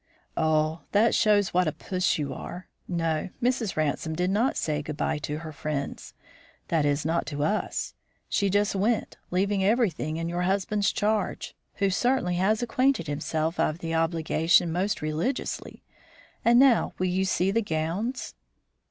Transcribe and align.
"Oh, 0.35 0.81
that 0.93 1.13
shows 1.13 1.53
what 1.53 1.67
a 1.67 1.71
puss 1.71 2.17
you 2.17 2.33
are. 2.33 2.67
No, 2.87 3.29
Mrs. 3.39 3.75
Ransome 3.75 4.15
did 4.15 4.31
not 4.31 4.57
say 4.57 4.81
good 4.81 4.97
by 4.97 5.19
to 5.19 5.37
her 5.37 5.51
friends, 5.51 6.15
that 6.69 6.85
is, 6.85 7.05
not 7.05 7.27
to 7.27 7.43
us. 7.43 7.93
She 8.27 8.49
just 8.49 8.73
went, 8.73 9.17
leaving 9.29 9.63
everything 9.63 10.17
in 10.17 10.27
your 10.27 10.41
husband's 10.41 10.91
charge, 10.91 11.55
who 11.75 11.91
certainly 11.91 12.37
has 12.37 12.63
acquitted 12.63 13.05
himself 13.05 13.59
of 13.59 13.77
the 13.77 13.93
obligation 13.93 14.71
most 14.71 15.03
religiously. 15.03 15.83
And 16.43 16.57
now 16.57 16.95
will 16.97 17.05
you 17.05 17.23
see 17.23 17.51
the 17.51 17.61
gowns?" 17.61 18.33